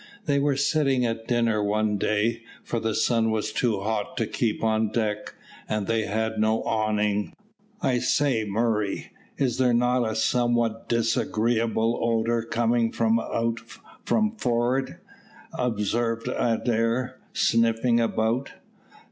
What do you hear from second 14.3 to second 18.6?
forward?" observed Adair, sniffing about.